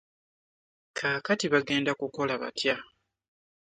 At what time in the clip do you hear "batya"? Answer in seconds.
2.41-2.75